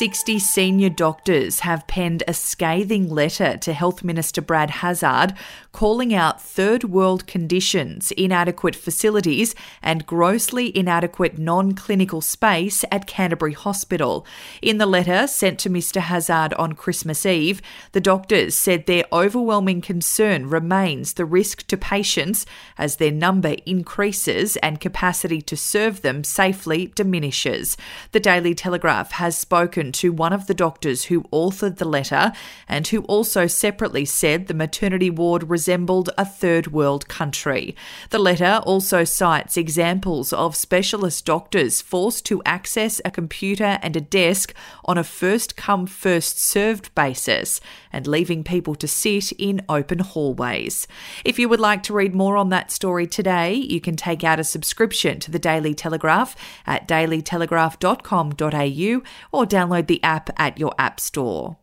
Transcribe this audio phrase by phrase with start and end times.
[0.00, 5.34] 60 senior doctors have penned a scathing letter to Health Minister Brad Hazzard
[5.72, 13.52] calling out third world conditions, inadequate facilities, and grossly inadequate non clinical space at Canterbury
[13.52, 14.24] Hospital.
[14.62, 16.00] In the letter sent to Mr.
[16.00, 17.60] Hazzard on Christmas Eve,
[17.92, 22.46] the doctors said their overwhelming concern remains the risk to patients
[22.78, 27.76] as their number increases and capacity to serve them safely diminishes.
[28.12, 32.32] The Daily Telegraph has spoken to one of the doctors who authored the letter
[32.68, 37.74] and who also separately said the maternity ward resembled a third world country.
[38.10, 44.00] The letter also cites examples of specialist doctors forced to access a computer and a
[44.00, 47.60] desk on a first come, first served basis
[47.92, 50.86] and leaving people to sit in open hallways.
[51.24, 54.38] If you would like to read more on that story today, you can take out
[54.38, 60.74] a subscription to the Daily Telegraph at dailytelegraph.com.au or download download the app at your
[60.78, 61.56] App Store.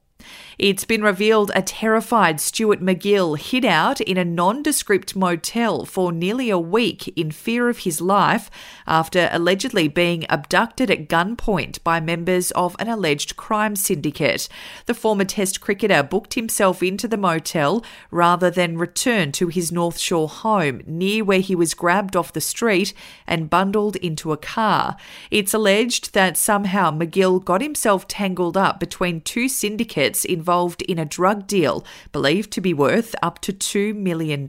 [0.59, 6.49] It's been revealed a terrified Stuart MacGill hid out in a nondescript motel for nearly
[6.49, 8.49] a week in fear of his life
[8.87, 14.49] after allegedly being abducted at gunpoint by members of an alleged crime syndicate.
[14.87, 19.99] The former Test cricketer booked himself into the motel rather than return to his North
[19.99, 22.95] Shore home near where he was grabbed off the street
[23.27, 24.97] and bundled into a car.
[25.29, 30.97] It's alleged that somehow MacGill got himself tangled up between two syndicates involved involved in
[30.97, 34.47] a drug deal believed to be worth up to $2 million.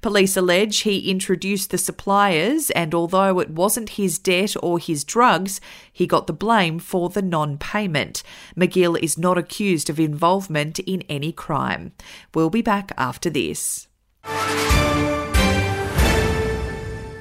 [0.00, 5.60] Police allege he introduced the suppliers, and although it wasn't his debt or his drugs,
[5.92, 8.24] he got the blame for the non payment.
[8.56, 11.92] MacGill is not accused of involvement in any crime.
[12.34, 13.86] We'll be back after this.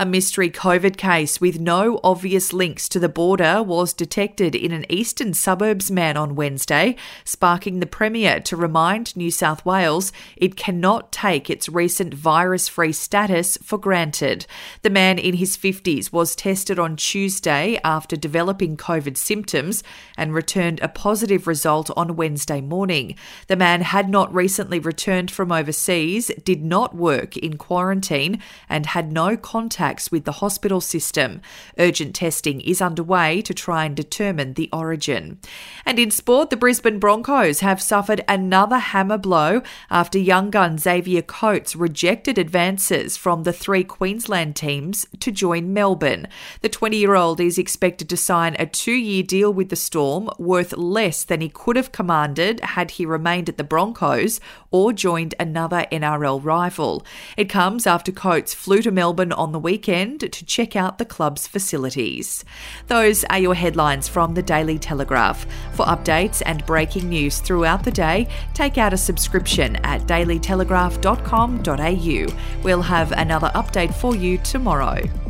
[0.00, 4.86] A mystery COVID case with no obvious links to the border was detected in an
[4.88, 11.12] eastern suburbs man on Wednesday, sparking the Premier to remind New South Wales it cannot
[11.12, 14.46] take its recent virus free status for granted.
[14.80, 19.82] The man in his 50s was tested on Tuesday after developing COVID symptoms
[20.16, 23.16] and returned a positive result on Wednesday morning.
[23.48, 29.12] The man had not recently returned from overseas, did not work in quarantine, and had
[29.12, 31.40] no contact contacts with the hospital system.
[31.76, 35.38] Urgent testing is underway to try and determine the origin.
[35.84, 41.22] And in sport, the Brisbane Broncos have suffered another hammer blow after young gun Xavier
[41.22, 46.28] Coates rejected advances from the three Queensland teams to join Melbourne.
[46.62, 50.30] The 20 year old is expected to sign a two year deal with the Storm
[50.38, 54.40] worth less than he could have commanded had he remained at the Broncos
[54.70, 57.04] or joined another NRL rival.
[57.36, 61.46] It comes after Coates flew to Melbourne on the weekend to check out the club's
[61.46, 62.44] facilities.
[62.88, 65.46] Those are your headlines from the Daily Telegraph.
[65.74, 72.62] For updates and breaking news throughout the day, take out a subscription at dailytelegraph.com.au.
[72.64, 75.29] We'll have another update for you tomorrow.